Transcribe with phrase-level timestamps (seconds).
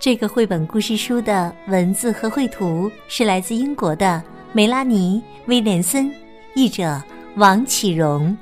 [0.00, 4.22] 这个绘本故事书的文字和绘图是来自英国的
[4.52, 6.08] 梅拉尼·威廉森。
[6.54, 7.00] 译者
[7.34, 8.36] 王启荣，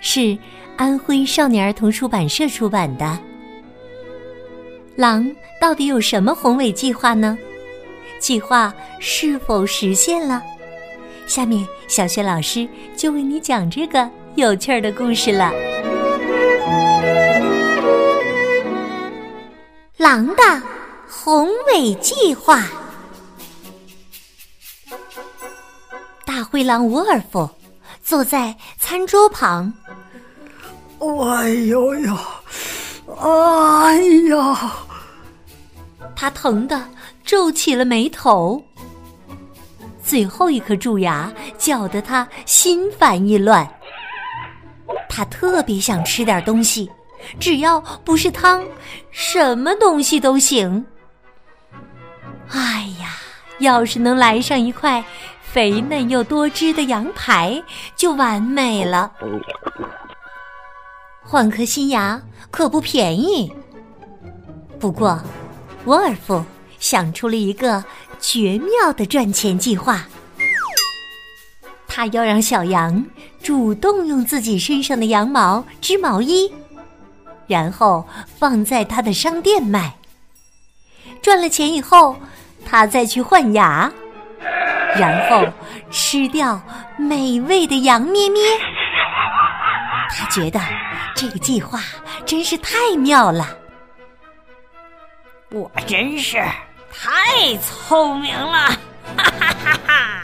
[0.00, 0.36] 是
[0.76, 3.18] 安徽少年儿童出版社出版的。
[4.96, 7.36] 狼到底有什么宏伟计划呢？
[8.18, 10.42] 计划是否实现了？
[11.26, 15.52] 下面小学老师就为你讲这个有趣儿的故事了。
[20.02, 20.42] 狼的
[21.08, 22.66] 宏伟计划。
[26.26, 27.48] 大灰狼沃尔夫
[28.02, 29.72] 坐在餐桌旁。
[30.98, 32.16] 哎呦呦，
[33.16, 33.94] 哎
[34.28, 34.72] 呀！
[36.16, 36.84] 他疼得
[37.24, 38.60] 皱起了眉头。
[40.02, 43.64] 最后一颗蛀牙搅得他心烦意乱。
[45.08, 46.90] 他特别想吃点东西，
[47.38, 48.64] 只要不是汤，
[49.10, 50.84] 什么东西都行。
[52.48, 53.16] 哎呀，
[53.58, 55.04] 要是能来上一块……
[55.52, 57.62] 肥嫩又多汁的羊排
[57.94, 59.12] 就完美了。
[61.22, 62.18] 换颗新牙
[62.50, 63.52] 可不便宜。
[64.80, 65.22] 不过，
[65.84, 66.42] 沃尔夫
[66.78, 67.84] 想出了一个
[68.18, 70.06] 绝妙的赚钱计划。
[71.86, 73.04] 他要让小羊
[73.42, 76.50] 主动用自己身上的羊毛织毛衣，
[77.46, 78.06] 然后
[78.38, 79.94] 放在他的商店卖。
[81.20, 82.16] 赚了钱以后，
[82.64, 83.92] 他再去换牙。
[84.94, 85.46] 然后
[85.90, 86.60] 吃掉
[86.98, 88.42] 美味的羊咩咩，
[90.10, 90.60] 他觉得
[91.14, 91.80] 这个计划
[92.26, 93.56] 真是太妙了。
[95.50, 96.36] 我真是
[96.92, 98.68] 太聪明了，
[99.16, 100.22] 哈哈哈哈！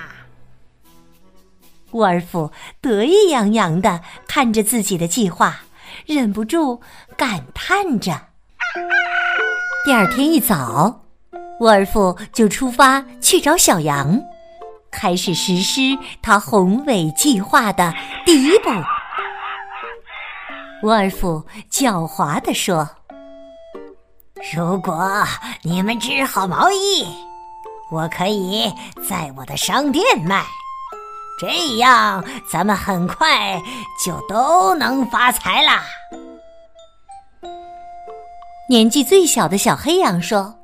[1.93, 2.53] 沃尔夫
[2.83, 5.61] 得意洋洋的看着自己的计划，
[6.07, 6.81] 忍不住
[7.17, 8.13] 感叹着。
[9.85, 11.05] 第二天一早，
[11.61, 14.21] 沃尔夫就出发去找小羊。
[14.91, 15.81] 开始实施
[16.23, 17.93] 他宏伟计划的
[18.25, 18.71] 第一步。
[20.83, 22.89] 沃尔夫狡猾地说
[24.55, 25.25] ：“如果
[25.63, 27.05] 你们织好毛衣，
[27.91, 28.73] 我可以
[29.09, 30.45] 在我的商店卖，
[31.39, 33.63] 这样咱们很快
[34.05, 35.83] 就都能发财啦。”
[38.69, 40.55] 年纪最小的小黑羊说。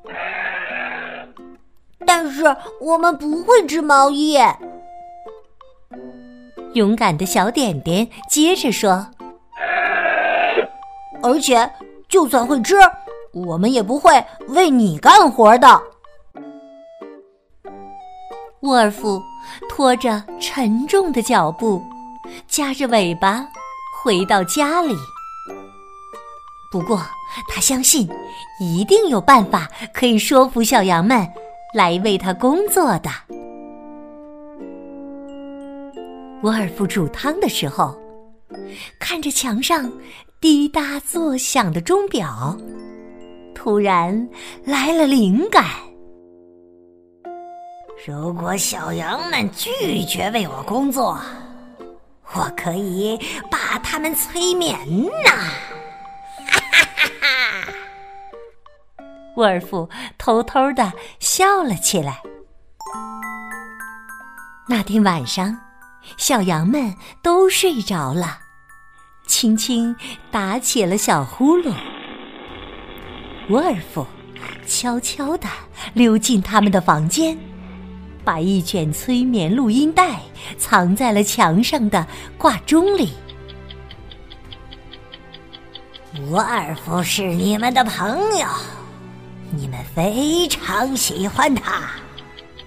[2.06, 2.44] 但是
[2.80, 4.38] 我们不会织毛衣。
[6.74, 9.06] 勇敢的小点点接着说
[11.22, 11.70] ：“而且，
[12.08, 12.76] 就算会织，
[13.32, 15.82] 我们也不会为你干活的。”
[18.64, 19.22] 沃尔夫
[19.68, 21.82] 拖着沉重的脚步，
[22.48, 23.46] 夹着尾巴
[24.02, 24.96] 回到家里。
[26.72, 27.00] 不过，
[27.48, 28.08] 他相信
[28.58, 31.26] 一定有办法可以说服小羊们。
[31.74, 33.10] 来为他工作的。
[36.44, 37.98] 沃尔夫煮汤的时候，
[39.00, 39.90] 看着墙上
[40.40, 42.56] 滴答作响的钟表，
[43.56, 44.28] 突然
[44.64, 45.64] 来了灵感。
[48.06, 51.18] 如果小羊们拒绝为我工作，
[52.34, 53.18] 我可以
[53.50, 54.78] 把他们催眠
[55.24, 55.30] 呐！
[56.46, 57.72] 哈哈哈哈
[59.36, 59.88] 沃尔夫
[60.18, 62.20] 偷偷的笑了起来。
[64.68, 65.58] 那天晚上，
[66.18, 68.38] 小羊们都睡着了，
[69.26, 69.96] 轻轻
[70.30, 71.72] 打起了小呼噜。
[73.48, 74.06] 沃尔夫
[74.66, 75.48] 悄悄的
[75.94, 77.38] 溜进他们的房间，
[78.24, 80.18] 把一卷催眠录音带
[80.58, 82.06] 藏在了墙上的
[82.38, 83.12] 挂钟里。
[86.28, 88.46] 沃尔夫是你们的朋友。
[89.50, 91.82] 你们非常喜欢他，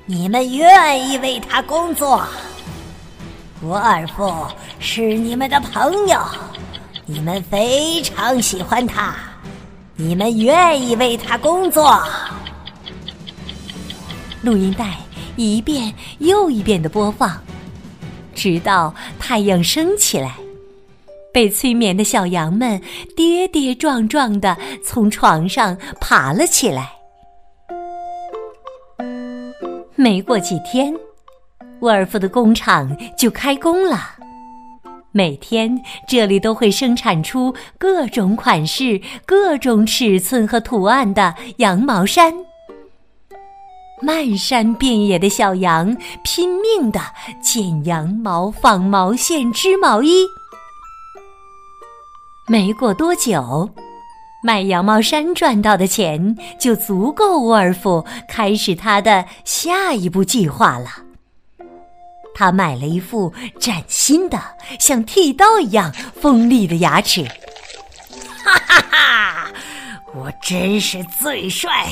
[0.05, 2.25] 你们愿意为他工作。
[3.63, 4.45] 沃尔夫
[4.79, 6.19] 是你们的朋友，
[7.05, 9.15] 你们非常喜欢他，
[9.95, 12.01] 你们愿意为他工作。
[14.41, 14.95] 录音带
[15.37, 17.41] 一遍又一遍的播放，
[18.35, 20.35] 直到太阳升起来。
[21.31, 22.81] 被催眠的小羊们
[23.15, 26.91] 跌跌撞撞的从床上爬了起来。
[29.95, 30.91] 没过几天，
[31.81, 34.15] 沃尔夫的工厂就开工了。
[35.11, 42.33] 每天，这里都会生产出各种款式、各种尺寸和图案的羊毛衫。
[43.99, 47.01] 漫山遍野的小羊拼命的
[47.41, 50.23] 剪羊毛、纺毛线、织毛衣。
[52.47, 53.69] 没过多久，
[54.43, 60.89] 卖羊毛衫赚到的钱就足够沃尔夫开始他的下一步计划了。
[62.35, 64.39] 他买了一副崭新的、
[64.79, 65.91] 像剃刀一样
[66.21, 67.23] 锋利的牙齿。
[68.43, 69.06] 哈哈哈！
[70.17, 71.87] 我真是最帅、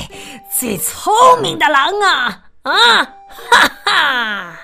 [0.50, 2.42] 最聪明的狼啊！
[2.62, 3.04] 啊！
[3.04, 4.56] 哈哈！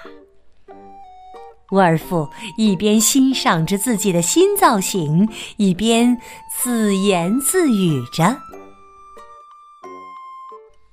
[1.71, 2.29] 沃尔夫
[2.59, 5.29] 一边欣赏着自己的新造型，
[5.59, 6.19] 一边
[6.61, 8.37] 自言自语着。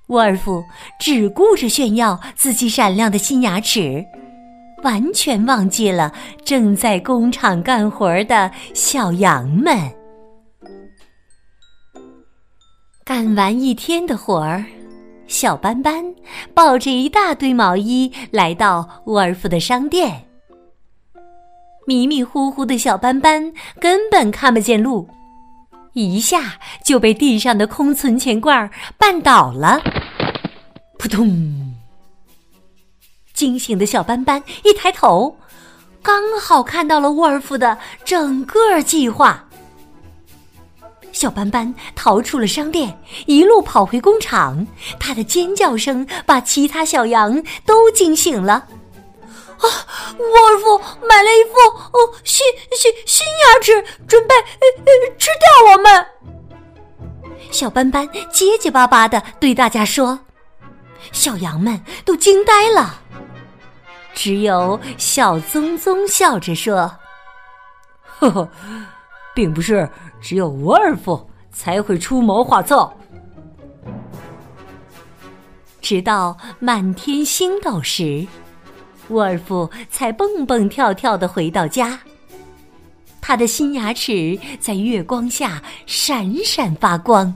[0.06, 0.64] 沃尔夫
[0.98, 4.04] 只顾着炫耀自己闪亮的新牙齿。
[4.82, 6.10] 完全忘记了
[6.42, 9.99] 正在工厂干活的小羊们。
[13.10, 14.64] 干完一天的活儿，
[15.26, 16.14] 小斑斑
[16.54, 20.28] 抱着一大堆毛衣来到沃尔夫的商店。
[21.88, 25.08] 迷迷糊糊的小斑斑根本看不见路，
[25.92, 26.52] 一下
[26.84, 29.82] 就被地上的空存钱罐绊倒了，
[30.96, 31.74] 扑通！
[33.34, 35.36] 惊醒的小斑斑一抬头，
[36.00, 39.48] 刚好看到了沃尔夫的整个计划。
[41.12, 44.66] 小斑斑逃出了商店，一路跑回工厂。
[44.98, 48.52] 他的尖叫声把其他小羊都惊醒了。
[48.54, 49.66] 啊！
[50.16, 56.06] 沃尔夫买了一副哦新新新牙齿，准备呃呃吃掉我们。
[57.50, 60.18] 小斑斑结结巴巴的对大家说，
[61.12, 63.00] 小羊们都惊呆了。
[64.14, 66.90] 只有小棕棕笑着说
[68.18, 68.48] ：“呵呵，
[69.34, 69.88] 并不是
[70.20, 72.90] 只有沃尔夫才会出谋划策。”
[75.80, 78.26] 直到满天星斗时，
[79.08, 81.98] 沃尔夫才蹦蹦跳跳的回到家。
[83.20, 87.34] 他的新牙齿在月光下闪闪发光。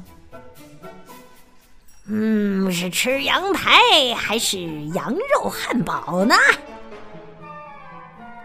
[2.06, 3.80] 嗯，是吃羊排
[4.14, 4.58] 还是
[4.88, 6.34] 羊肉汉堡呢？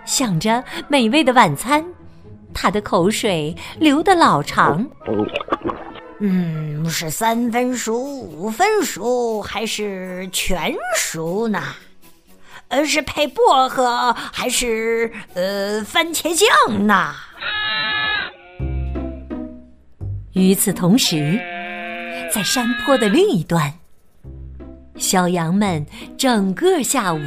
[0.06, 1.86] 想着美味的晚餐，
[2.54, 4.88] 他的口水流得老长。
[6.20, 11.62] 嗯，是三分熟、五分熟还是全熟呢？
[12.68, 17.14] 呃，是配薄荷还是呃番茄酱呢？
[20.34, 21.40] 与此同时。
[22.32, 23.74] 在山坡的另一端，
[24.98, 25.84] 小羊们
[26.16, 27.20] 整个下午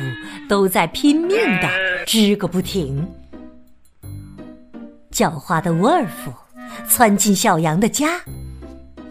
[0.48, 1.68] 都在拼命的
[2.06, 3.04] 织个不停。
[5.12, 6.32] 狡猾的沃尔夫
[6.88, 8.22] 窜进小羊的家，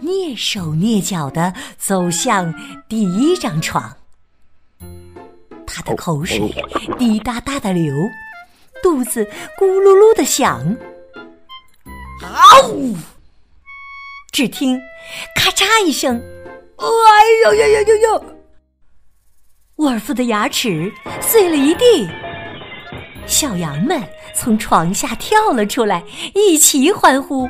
[0.02, 2.54] 蹑手蹑脚的走向
[2.90, 3.96] 第一张床。
[5.66, 6.54] 他的口水
[6.98, 7.94] 滴答答的流，
[8.82, 9.24] 肚子
[9.60, 10.60] 咕噜噜的响。
[12.22, 12.96] 啊呜！
[14.32, 14.80] 只听
[15.36, 16.22] “咔嚓”一声
[16.78, 16.86] ，“哎
[17.46, 18.26] 呦呦呦呦呦！”
[19.78, 22.08] 沃尔夫的牙齿碎了一地。
[23.26, 24.02] 小羊们
[24.34, 26.04] 从床下跳了出来，
[26.36, 27.46] 一齐欢呼：“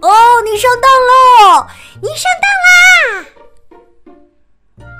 [0.00, 0.10] 哦，
[0.44, 1.66] 你上当喽！
[2.02, 3.26] 你上当啦！”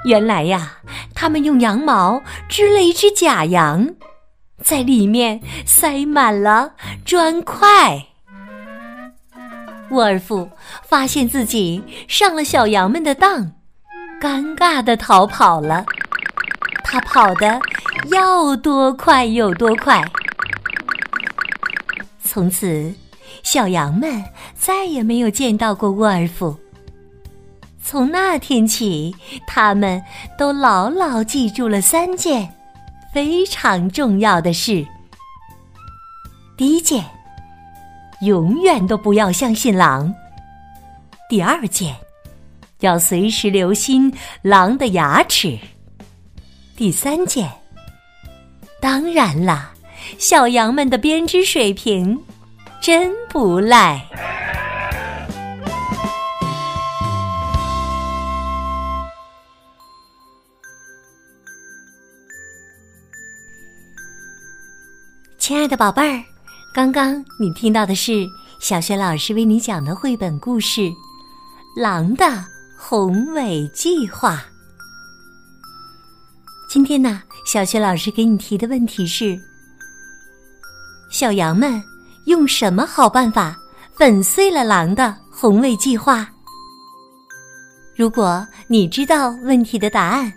[0.04, 0.78] 原来呀，
[1.14, 3.88] 他们用羊毛织了一只假羊，
[4.62, 6.74] 在里面塞满了
[7.04, 8.06] 砖块。
[9.90, 10.50] 沃尔夫
[10.82, 13.52] 发现自己上了小羊们的当，
[14.20, 15.84] 尴尬的逃跑了。
[16.82, 17.58] 他跑得
[18.10, 20.02] 要多快有多快。
[22.22, 22.92] 从此，
[23.42, 24.22] 小羊们
[24.54, 26.56] 再也没有见到过沃尔夫。
[27.82, 29.14] 从那天起，
[29.46, 30.02] 他们
[30.38, 32.52] 都牢牢记住了三件
[33.12, 34.86] 非常重要的事。
[36.56, 37.04] 第一件。
[38.20, 40.14] 永远都不要相信狼。
[41.28, 41.94] 第二件，
[42.80, 45.58] 要随时留心狼的牙齿。
[46.74, 47.50] 第三件，
[48.84, 49.70] 当然啦，
[50.18, 52.22] 小羊们的编织水平
[52.82, 54.06] 真不赖。
[65.38, 66.22] 亲爱的宝贝儿。
[66.74, 68.28] 刚刚你听到的是
[68.60, 70.82] 小雪老师为你讲的绘本故事
[71.74, 72.26] 《狼的
[72.76, 74.36] 宏伟计划》。
[76.68, 79.38] 今天呢，小雪老师给你提的问题是：
[81.10, 81.80] 小羊们
[82.24, 83.56] 用什么好办法
[83.92, 86.26] 粉碎了狼的红卫计划？
[87.94, 90.32] 如果你知道问题的答案，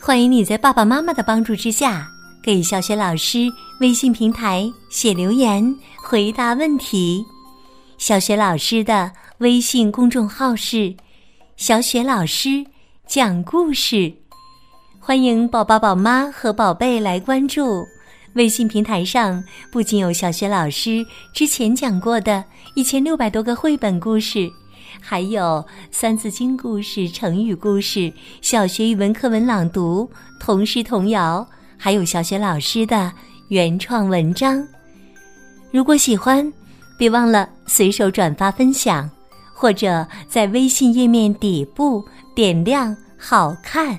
[0.00, 2.06] 欢迎你在爸爸妈妈的帮助之下，
[2.42, 3.50] 给小雪老师
[3.80, 7.24] 微信平台写留言回答问题。
[7.96, 10.94] 小雪老师的微信公众号是
[11.56, 12.64] “小雪老师
[13.06, 14.12] 讲故事”，
[15.04, 17.84] 欢迎宝宝、宝妈和宝贝来关注。
[18.34, 21.04] 微信平台上不仅有小雪老师
[21.34, 22.44] 之前讲过的
[22.76, 24.48] 一千六百多个绘本故事。
[25.00, 31.44] 还有三字经故事、成语故事、小学语文课文朗读、童诗童谣，
[31.76, 33.12] 还有小学老师的
[33.48, 34.64] 原创文章。
[35.72, 36.50] 如果喜欢，
[36.96, 39.10] 别忘了随手转发分享，
[39.52, 42.04] 或者在微信页面底部
[42.36, 43.98] 点亮“好看”。